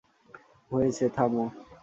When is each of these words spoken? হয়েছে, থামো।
হয়েছে, 0.71 1.05
থামো। 1.09 1.45